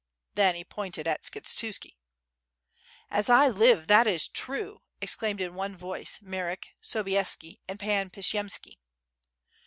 ''Then 0.33 0.55
he 0.55 0.63
pointed 0.63 1.07
at 1.07 1.21
Skshetuski. 1.21 1.95
"As 3.11 3.29
I 3.29 3.47
live, 3.49 3.85
that 3.85 4.07
is 4.07 4.27
true!" 4.27 4.81
exclaimed 4.99 5.39
in 5.39 5.53
one 5.53 5.77
vodce 5.77 6.19
Marek, 6.23 6.69
Sobieski 6.81 7.59
and 7.67 7.79
Pan 7.79 8.09
Pshiyemski. 8.09 8.79